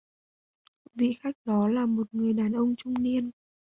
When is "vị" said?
0.95-1.13